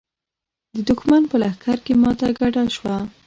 د 0.73 0.75
دښمن 0.87 1.21
په 1.31 1.35
لښکر 1.41 1.77
کې 1.85 1.93
ماته 2.01 2.27
ګډه 2.39 2.63
شوه. 2.75 2.95